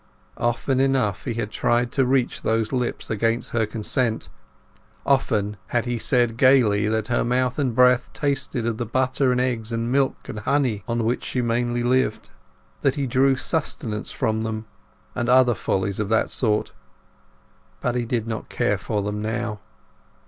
[0.39, 6.37] Often enough had he tried to reach those lips against her consent—often had he said
[6.37, 10.39] gaily that her mouth and breath tasted of the butter and eggs and milk and
[10.39, 12.31] honey on which she mainly lived,
[12.81, 14.65] that he drew sustenance from them,
[15.13, 16.71] and other follies of that sort.
[17.79, 19.59] But he did not care for them now.